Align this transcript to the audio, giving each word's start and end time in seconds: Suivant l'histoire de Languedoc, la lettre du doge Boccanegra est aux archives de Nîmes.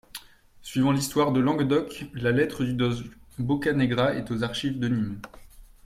Suivant 0.63 0.91
l'histoire 0.93 1.31
de 1.31 1.39
Languedoc, 1.39 2.05
la 2.15 2.31
lettre 2.31 2.63
du 2.63 2.73
doge 2.73 3.03
Boccanegra 3.37 4.15
est 4.15 4.31
aux 4.31 4.41
archives 4.43 4.79
de 4.79 4.87
Nîmes. 4.87 5.21